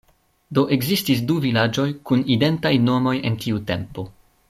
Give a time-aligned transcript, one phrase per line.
[0.57, 4.13] Do ekzistis du vilaĝoj kun identaj nomoj en tiu tempo.